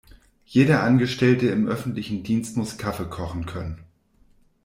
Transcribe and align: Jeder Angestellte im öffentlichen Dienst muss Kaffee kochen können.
Jeder 0.47 0.81
Angestellte 0.81 1.49
im 1.49 1.67
öffentlichen 1.67 2.23
Dienst 2.23 2.57
muss 2.57 2.79
Kaffee 2.79 3.05
kochen 3.07 3.45
können. 3.45 3.83